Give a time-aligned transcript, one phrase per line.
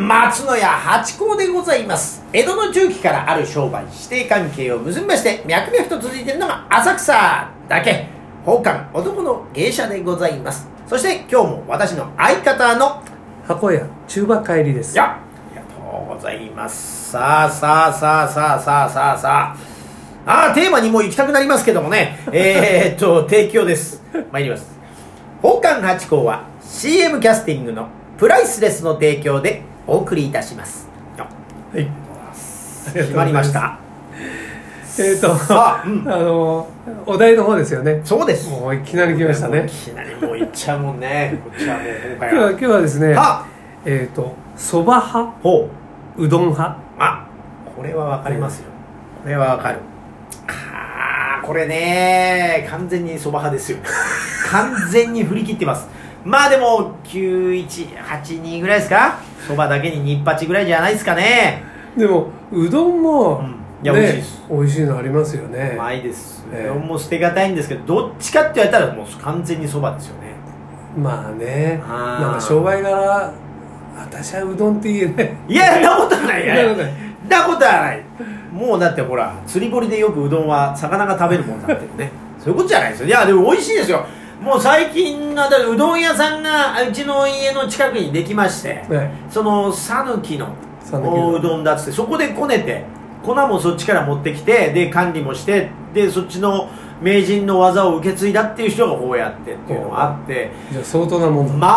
[0.00, 2.24] 松野屋八甲でございます。
[2.32, 8.08] 江戸の中期からある商売指定関係を結びまして脈々と続いているのが浅草だけ。
[8.46, 10.66] 宝冠男の芸者でございます。
[10.86, 13.02] そして今日も私の相方の
[13.46, 14.94] 箱屋中馬帰りです。
[14.94, 15.20] いやあ
[15.50, 17.10] りがとうございます。
[17.10, 20.40] さあさあさあさあさあさあさあ。
[20.48, 22.20] ああテーマにもう行きたくなりますけどもね。
[22.32, 24.02] えー、っと提供です。
[24.32, 24.66] 参ります。
[25.42, 30.88] 宝冠八甲は CM キャスティングのプライスレスの提供でお送りいたします。
[31.18, 31.26] よ
[31.74, 31.88] はい。
[32.94, 33.76] 決まりました。
[34.98, 36.04] えっ、とさあうん。
[36.08, 36.68] あの
[37.06, 38.00] お題の方ですよね。
[38.04, 38.48] そうです。
[38.50, 39.66] もういきなり来ましたね。
[39.66, 41.38] いきなりもう行っちゃうもんね。
[41.44, 42.30] こっちはもう今回は。
[42.30, 43.44] 今日は今日はですねあ
[43.84, 45.32] えっ、とそば派？
[45.42, 45.68] ほ
[46.18, 46.24] う。
[46.24, 46.76] うどん派？
[46.98, 47.24] あ
[47.76, 48.66] これはわかりますよ、
[49.24, 49.78] これはわかる。
[50.46, 53.78] あーこれね完全にそば派ですよ。
[54.52, 55.88] 完全に振り切ってます。
[56.24, 59.16] まあでも9182ぐらいですか？
[59.46, 61.62] そばだけに日八ぐらいじゃないですかね。
[61.96, 63.56] でもうどんも、うん。
[63.82, 64.42] いや美味しいです。
[64.50, 65.72] 美味しいのありますよね。
[65.74, 66.44] うまいです。
[66.50, 66.64] うえ。
[66.64, 70.34] えどんも捨てがたいんですけどどっちかって言われたらもう完全にそばですよね。
[70.96, 71.82] まあね。
[71.86, 73.32] なんか商売柄
[73.96, 75.36] 私はうどんって言えない。
[75.48, 76.44] いやなことはない。
[76.44, 76.92] いやなことない。
[77.28, 78.04] なことはない。
[78.52, 82.10] もうだってほら釣り堀でよくうどんは魚が食べるもんだってね。
[82.38, 83.08] そういうことじゃないですよ。
[83.08, 84.04] いやでも美味しいですよ
[84.40, 90.54] もう最近のだからうどん屋さんがうちの家の近くにできまして、はいその讃岐の
[90.92, 92.84] うどんだっつってそこでこねて
[93.22, 96.70] 粉もそっちから持ってきてで管理もしてでそっちの
[97.02, 100.50] 名人の技を受け継いだっていう人がこうやってっていうのがあって。
[100.70, 101.52] じゃあ相当なもんだ。
[101.54, 101.68] ま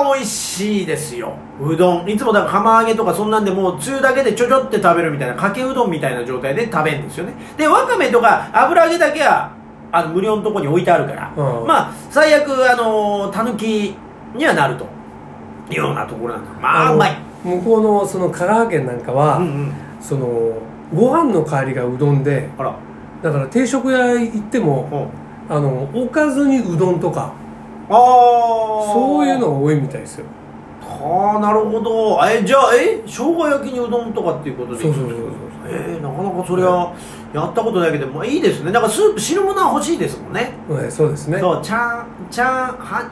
[0.00, 1.36] あ美味しいですよ。
[1.60, 2.10] うどん。
[2.10, 7.34] いつもだから釜揚げとかそんなんでもうつゆだけでちょちょって食べるみたいなかけうどんみたいな状態で食べるんですよね。
[7.56, 9.52] でわかめとか油揚げだけは
[9.96, 11.66] あの無料のとこに置いてあるから、うん。
[11.66, 13.94] まあ最悪あのたぬき
[14.34, 14.86] にはなると
[15.70, 16.50] いうようなところなんだ。
[16.60, 17.16] まあのうまい。
[17.44, 19.72] 向こうのその香川県なんかは、うんうん。
[20.00, 20.28] その
[20.94, 22.76] ご飯の代わりがうどんであら。
[23.22, 25.10] だから定食屋行っても
[25.48, 25.54] うん。
[25.56, 27.32] あのおかずにうどんとか
[27.88, 27.96] ああ
[28.92, 30.26] そういうのが多いみたいですよ。
[30.80, 32.18] はあなるほど。
[32.28, 35.30] えじゃあえ生姜焼きにうどんとかっていうことでそうそうそうそう
[35.68, 36.94] えー、なかなかそれは
[37.32, 38.72] やったことないけど、まあ、いいですね。
[38.72, 40.52] だからスープ汁物は欲しいですもんね。
[40.68, 41.38] はいそうですね。
[41.38, 43.10] そうちゃんちゃんは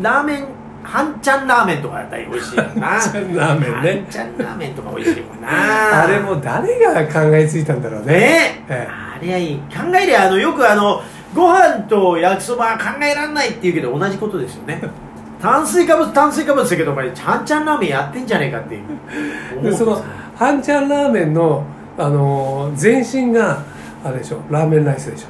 [0.00, 0.46] ラーメン
[0.82, 2.86] 半ちゃんラーメンとかやったら美味しいよな。
[2.86, 4.02] 半ちゃんラーメンね。
[4.02, 6.04] 半ちゃんラーメンとか美味しいもんな。
[6.04, 8.06] あれも誰が考えついたんだろうね。
[8.06, 8.64] ね。
[8.68, 8.88] ええ。
[8.88, 9.56] あれはいい。
[9.58, 11.02] 考えりゃあのよくあの
[11.34, 14.80] ご飯と焼きそばは考えられないって言うけど同じことですよね。
[15.42, 19.74] 炭水化物炭水化物だけどお前ちゃんちゃんラーメンやってんじゃねえかっていう。
[19.74, 20.02] その
[20.36, 21.64] 半ちゃんラーメンの、
[21.96, 23.64] あのー前身が
[24.04, 25.28] あれでしょラーメンライスでしょ。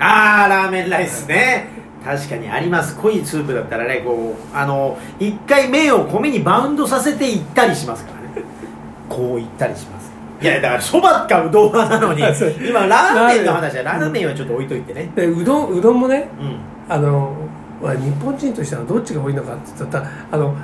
[0.00, 1.68] ああラーメンライスね。
[2.04, 2.96] 確かにあります。
[2.96, 8.46] 濃いスープだったらねこうあの一回麺を米にバウンドさせていったりしますからね。
[9.08, 10.10] こういったりします。
[10.42, 12.20] いやだからそばかうどん派なのに
[12.68, 15.10] 今ラーメンの話はラーメンはちょっと置いといてね。
[15.14, 16.56] でうどんうどんもねうん。
[16.88, 17.32] あの、
[17.80, 20.56] まあ、日本人としてはどっちが多いのかって言ったらあの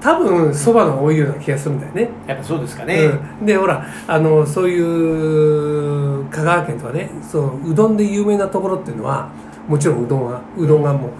[0.00, 2.08] 多分そばの方が多いような気がするんだよね。
[2.26, 3.04] やっぱそうですかね、
[3.40, 9.30] うん、でほらあのそういう香川県とかねそううどんで有名なところっていうのは
[9.68, 11.10] もちろんうどんはうどんがもう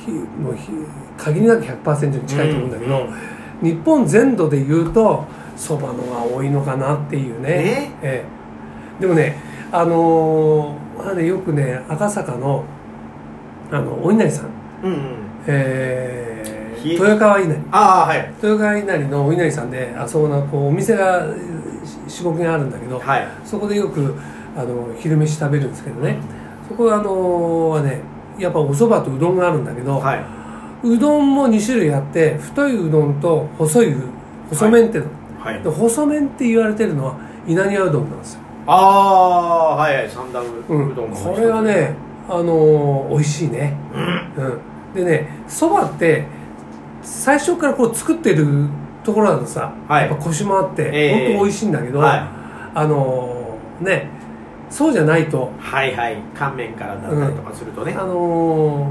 [0.00, 0.70] ひもうひ
[1.18, 3.14] 限りなく100%に近いと思うんだけど、うん
[3.62, 5.24] 日本全土で言うと
[5.56, 7.48] そばのが多いのかなっていうね。
[7.48, 8.26] ねえ
[8.98, 9.38] え、でもね
[9.72, 12.64] あのあねよくね赤坂の
[13.70, 14.50] あのお稲荷さん、
[14.82, 14.98] うんうん。
[15.46, 16.33] えー
[16.84, 17.64] ひ豊川稲荷。
[17.72, 18.32] ああはい。
[18.42, 21.26] 豊川稲荷のお稲荷さんであそこのこうお店が
[22.06, 23.26] 45軒あるんだけど、はい。
[23.44, 24.14] そこでよく
[24.56, 26.18] あの昼飯食べるんですけどね、
[26.68, 28.02] そこはあのはね
[28.38, 30.24] やっぱお蕎麦とうどんがあるんだけど、はい。
[30.86, 34.02] うどんも2種類あって太いうどんと細いう
[34.50, 35.62] 細麺っていうの、はい。
[35.62, 37.16] で細麺って言われてるのは
[37.46, 41.10] 稲庭うどんなんですよ、ああはいはい三段ううん、どん。
[41.10, 41.94] もこれはね
[42.28, 43.74] あの美味しいね、
[44.36, 44.44] うん。
[44.44, 46.26] うん、でねそばって
[47.04, 48.66] 最初からこう作ってる
[49.04, 50.08] ところだとさ、はい。
[50.08, 51.28] やっぱコシもあって、ええ。
[51.28, 52.20] 本当美味しいんだけど、はい。
[52.74, 54.08] あのね
[54.70, 55.52] そうじゃないと。
[55.58, 56.16] はいはい。
[56.34, 58.90] 乾麺からだったりとかするとね、あの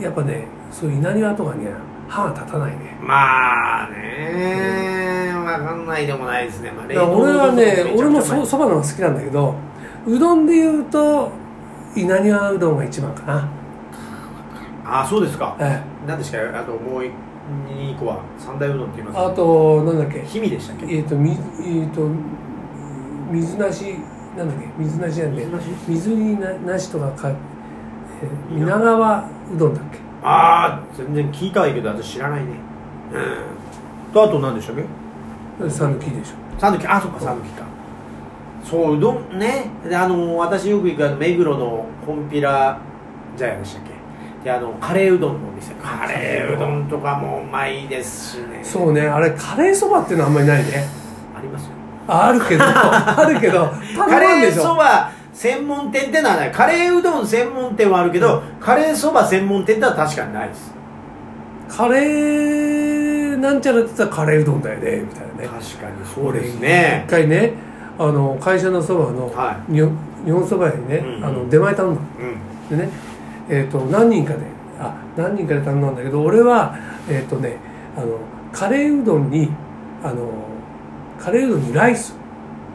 [0.00, 1.72] ーやっぱねそういう稲庭とかには
[2.08, 2.96] 歯が立たないね。
[3.00, 5.32] まあね。
[5.44, 9.54] わかんないでもないですね、まあ、俺はね俺もそそそばの方が好きなんだけど
[10.06, 11.30] うどんで言うと
[11.94, 13.48] 稲庭うどんが一番かな、
[14.84, 15.56] あそうですか。
[15.60, 20.20] え何ですかあともう2個は三大うどんって言いえますあとなんだっけ？
[20.20, 20.86] 氷見でしたっけ？
[20.96, 22.08] えっ、とみえっ、と
[23.30, 23.96] 水なし
[24.36, 24.66] なんだっけ？
[24.78, 25.46] 水なしなんで
[25.88, 29.18] 水にななしとかか、えー、皆川
[29.54, 32.52] うどんだっけああ全然聞いたはいいけど私知らないね
[33.12, 34.84] うんとあと何でしたっけ
[35.68, 37.64] 讃岐でしょ讃岐あそっか讃岐か
[38.64, 42.78] そううどんねであの私よく行く目黒のコンピラ
[43.36, 43.93] 茶屋でしたっけ
[44.44, 45.72] であのカレーうどんのお店。
[45.74, 48.60] カレーうどんとかもうまいですしね。
[48.62, 49.00] そうね。
[49.00, 50.86] あれカレーそばっていうのはあんまりないね。
[51.36, 51.70] ありますよ。
[52.06, 53.72] あ あるけどあるけど
[54.06, 56.52] カレーそば専門店ってのはない。
[56.52, 60.74] カレーうどん専門店はあるけど、カレーそば専門店ってのは確かにないです。
[61.68, 65.48] カレーなんちゃらって言ったらカレーうどんだよねみたいなね。
[65.48, 67.04] 確かにそうですね。
[67.08, 67.54] 一回ね
[67.98, 69.90] あの会社のそばのは日本
[70.24, 72.00] 日本そば屋にね、うんあの出前頼んだ
[72.70, 72.78] うん。
[72.78, 72.90] でね
[73.48, 74.40] えー、と何人かで
[74.80, 76.76] あ何人かで頼んだんだけど俺は
[77.08, 77.56] えっ、とね
[77.96, 78.18] あの
[78.52, 79.50] カレーうどんに
[80.02, 80.28] あの
[81.18, 82.16] カレーうどんにライス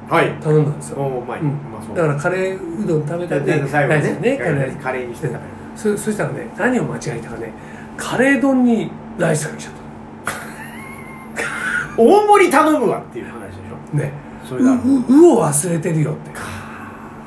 [0.09, 0.31] はい。
[0.41, 1.93] 頼んだんですよ、おうまい、うん。
[1.93, 4.07] だからカレーうどん食べたでで最後にね。
[4.07, 4.37] ライスね。
[4.37, 4.81] カレー。
[4.81, 5.39] カレーにしてた
[5.75, 7.51] そそしたらね何を間違えたかね
[7.95, 8.89] カレー丼に
[9.19, 9.73] ライスが来ちゃっ
[11.97, 13.97] 大盛り頼むわっていう話でしょ。
[13.97, 14.13] たね。
[14.47, 14.71] それだ。
[14.71, 16.31] うううを忘れてるよって。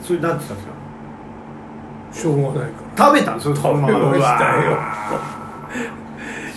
[0.03, 2.23] それなんて言ったんですか？
[2.23, 3.94] しょうがないから食べたんですよ食べまし
[4.39, 4.79] たよ。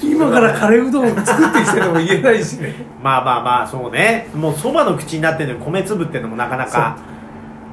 [0.04, 2.74] 今からカレーうどんを作ってきてでも言えないしね。
[3.02, 4.28] まあまあまあそうね。
[4.36, 6.98] もうそばの口になってるのに米粒ってのもなかなか。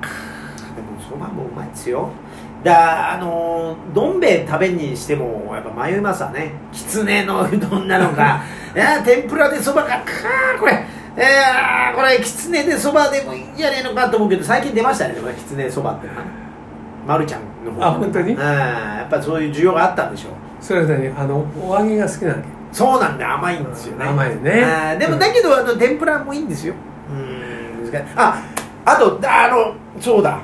[0.00, 2.10] でもそばもうまいですよ。
[2.62, 6.52] だあのーどん兵衛食べにしてもやっぱ迷いますわね。
[6.72, 8.42] きつねのうどんなのか。
[8.74, 10.84] いや天ぷらでそばかかーこれ。
[11.14, 16.08] えー、これきつねでそばでもいいんじゃねえのかと思うけど最近出ましたねきつねそばって
[17.06, 18.32] まるちゃんの方あ本当に？
[18.32, 20.32] うんやっぱそういう需要があったんでしょう。
[20.60, 22.42] それはねあのお揚げが好きなわけ？
[22.72, 24.04] そうなんだ甘いんですよね。
[24.04, 24.64] 甘いね。
[24.64, 26.74] あーでもだけどあの天ぷらもいいんですよ。
[27.10, 28.12] うん難しい。
[28.16, 28.42] あ
[28.84, 30.40] あとあのそうだ。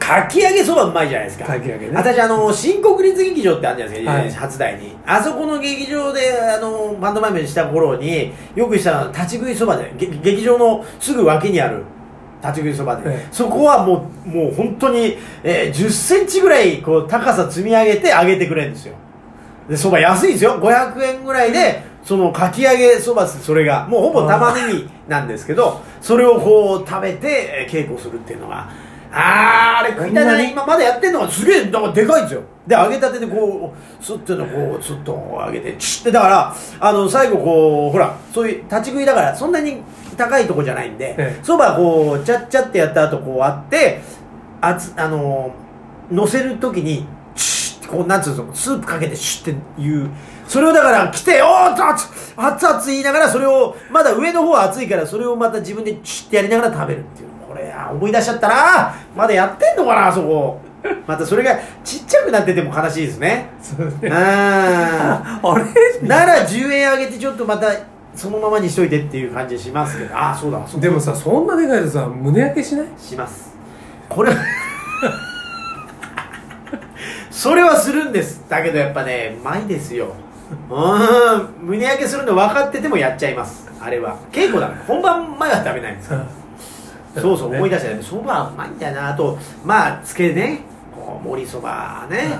[0.00, 1.44] かき揚げそばうまいじゃないですか。
[1.44, 1.92] かき揚げね。
[1.92, 4.48] 私あの新国立劇場ってあるじゃないですか、はい。
[4.48, 4.96] 初台に。
[5.04, 11.84] あそこの劇場であのバンドマイムにした頃によくした立ち食いそばでげ劇場のすぐ脇にある
[12.42, 13.28] 立ち食いそばで、ええ。
[13.32, 18.94] そこはもうもう本当に、えー、10センチぐらいこう高さ積み上げて揚げてくれるんですよ。
[19.68, 20.60] でそば安いですよ。
[20.60, 28.70] 500円ぐらいでそのかき揚げそばそれがもうほぼ玉ねぎなんですけどそれをこう食べてえー稽古するっていうのが
[29.12, 32.42] あーあれ食いたいな今まだやってんのがすげえだからでかいんですよ。
[32.66, 35.12] で揚げたてでこうスッてのこうスッと
[35.44, 36.12] 揚げてチュッて。
[36.12, 39.78] だからあの最後こうほらそういう立ち食いだからそんなに
[40.16, 41.44] 高いとこじゃないんでええ。
[41.44, 44.00] そば、こうチャッチャってやった後こうあって
[44.60, 45.52] あつあの
[46.10, 47.06] 乗せる時に
[47.36, 50.10] シュッてこうなんつうのスープかけてシュッていう。
[50.46, 58.94] それをだから来て「おーっと熱々熱々」言いながらそれをまだ上の方は熱いからそれをまた自分でシュッてやりながら食べるっていうこれあ思い出しちゃったな。
[59.16, 60.60] まだやってんのかなあそこ。
[61.06, 63.50] またそれがちっちゃくなってても悲しいですね。
[63.60, 64.10] そうね。
[64.12, 65.64] ああれ？
[66.02, 67.72] ーなら10円上げてちょっとまた
[68.14, 70.16] そのままにしといてっていう感じしますけど。
[70.16, 70.88] ああそうだそうだ。
[70.88, 72.86] でもさそんなでかいとさ胸焼けしない？
[72.96, 73.56] します。
[74.08, 74.36] これは
[77.30, 78.44] それはするんです。
[78.48, 80.14] だけどやっぱねうまいですよ。
[80.70, 81.66] うん。
[81.66, 83.68] 胸焼けするの分かっててもやっちゃいます。
[83.80, 84.16] あれは。
[84.32, 84.78] 稽古だから。
[84.84, 86.26] 本番前は食べないんですから
[87.20, 88.02] そうそう、思い出したね。
[88.02, 89.10] そばうまいんだよな。
[89.10, 90.60] あとまあつけね。
[90.94, 92.38] こう盛りそばね。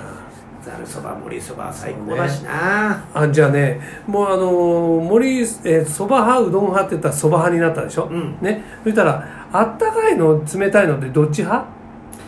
[0.60, 8.37] ざるそば盛りそば最高だしな、あじゃあねもうあのー森えーそば、派うどん派って言ったらそば派になったでしょ、うん。
[8.42, 8.62] ね。
[8.85, 11.66] そしたらあったかいの冷たいのでどっち派？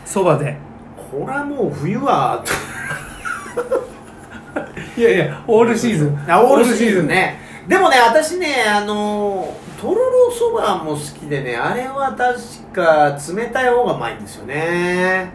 [0.06, 0.56] そばで。
[1.10, 2.42] これはもう冬は。
[4.96, 6.18] いやいやオールシーズン。
[6.26, 7.38] あオールシーズンね。
[7.68, 12.38] でもね私ねあのとろろそばも好きでねあれは確
[12.72, 15.32] か冷たい方がうまいんですよね。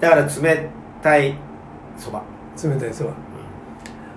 [0.00, 1.34] だから冷たい
[1.96, 2.22] そば。
[2.60, 3.12] 冷たいそば。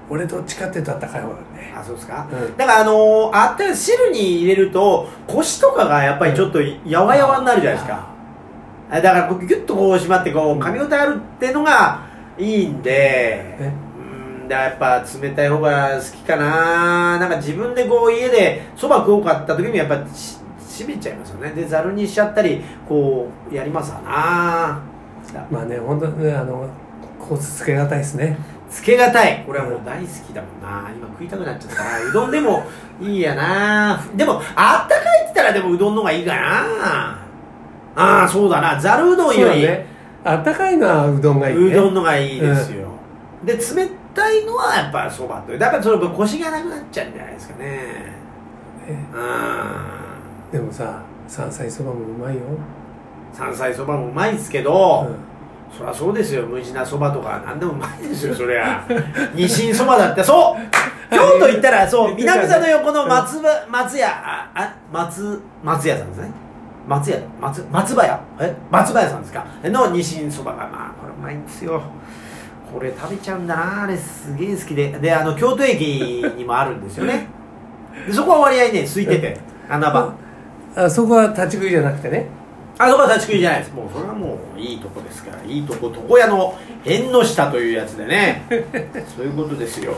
[0.09, 1.73] 俺どっちかって言ったらあったかい方だね。
[1.77, 2.57] あそうですか、うん。
[2.57, 8.07] だからあのあった汁に入れると腰とかがやっぱりちょっとやわやわになるじゃないですか。
[8.89, 12.07] あだからギュッとこう締まってこう噛み応えあるってのが
[12.37, 13.82] いいんで、ね
[14.49, 17.19] やっぱ冷たい方が好きかな。
[17.19, 21.51] なんか自分でこう家でそば食おうかった時にやっぱししびちゃいますよね。
[21.51, 24.81] でざるにしちゃったりこうやりますわな。
[25.49, 26.67] まあね本当ねあの
[27.19, 28.37] コツつけがたいですね。
[28.69, 29.43] つけがたい。
[29.45, 30.89] これはもう大好きだもんな。
[30.89, 32.63] 今食いたくなっちゃったなうどんでも
[32.99, 34.03] いいやな。
[34.15, 37.23] でもあったかいって言ったらでもうどんの方がいいかな。
[37.95, 38.81] ああそうだな。
[38.81, 39.67] ざるうどんより、
[40.23, 42.87] あったかいのはうどんがいい、ね、うどんのがいいですよ、
[43.43, 47.65] で冷たいのはやっぱそばとだからそれ腰がなくなっちゃうんじゃないですかね。
[47.65, 50.51] ねうん。
[50.51, 52.41] でもさ山菜そばもうまいよ、
[53.33, 55.15] 山菜そばもうまいですけど、うん。
[55.75, 56.45] そりゃそうですよ。
[56.45, 58.85] 無地なそばとか何でもうまいですよそりゃ。
[59.33, 60.61] ニシンそばだってそう。
[61.09, 66.31] 京都行ったらそう南座の横の松葉松屋ああ松松屋さんですね。
[66.87, 68.19] 松屋松松葉屋？
[68.39, 68.55] え？
[68.69, 69.45] 松葉屋さんですか？
[69.63, 71.81] のニシンそばがまあこれうまいんですよ
[72.73, 74.89] これ食べちゃうんだなあれすげえ好きで。
[74.89, 75.81] であの京都駅
[76.35, 77.27] にもあるんですよね。
[78.07, 79.39] でそこは割合ね空いてて
[79.69, 80.13] 穴場。
[80.75, 82.27] あそこは立ち食いじゃなくてね。
[82.79, 83.73] あそこは立ち食いじゃないです。
[83.73, 85.43] もうそれはもういいとこですから。
[85.43, 88.45] いいとこ床屋の縁の下というやつでね。
[89.15, 89.93] そういうことですよ。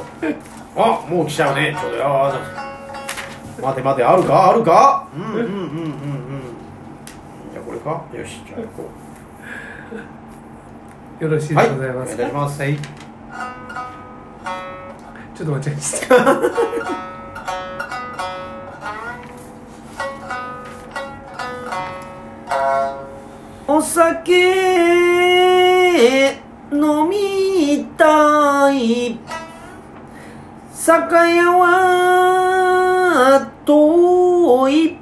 [0.76, 1.74] あもう来ちゃうね。
[1.80, 2.34] ちょうどよ
[3.62, 4.50] 待て待てあるか？
[4.50, 5.08] あるか？
[5.16, 5.66] うんうんうんうんうん。
[7.54, 8.04] じゃあこれか？
[8.14, 8.90] よしじゃあ行こ
[11.20, 12.62] よろしいうではいございますお願いします。
[12.62, 12.78] はい
[15.36, 15.78] ちょっと待って。
[23.68, 24.32] お酒
[26.72, 29.20] 飲みたい。
[30.72, 34.98] 酒屋は遠い。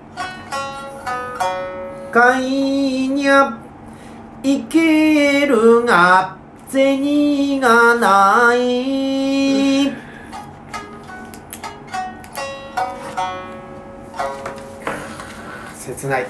[2.12, 3.63] 買いにゃ
[4.46, 6.36] いけるが
[6.68, 9.90] 銭がない。
[15.78, 16.28] 切ない。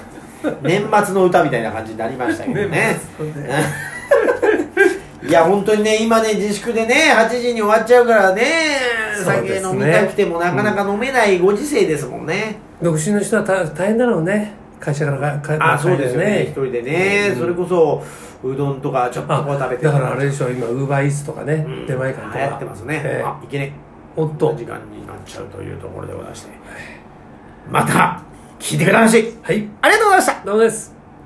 [0.62, 3.00] 年末の歌みたいな感じになりましたけどね。
[5.28, 8.44] いや本当にね今ね自粛でね8時に終わっちゃうからね
[9.24, 16.44] 酒飲みたくてもなかなか飲めないご時世ですもんね、独身の人は大大変だろうね会社からか帰あそうですよね。
[16.44, 17.40] 一帰人でね、うん。
[17.40, 18.04] それこそ
[18.44, 19.86] うどんとかちょっとこう食べて。
[19.86, 21.86] だからあれでしょ今ウーバーイーツとかね、うん。
[21.88, 22.40] 出前館とか。
[22.40, 23.24] 流行ってますね、ええ。
[23.26, 23.74] あいけね。
[24.18, 24.54] おっと。
[24.54, 26.52] 時間になっちゃうというところでございまして。
[27.70, 28.22] また
[28.60, 29.70] 聞いてくださいはい。
[29.82, 30.46] ありがとうございました。
[30.46, 30.93] どうもです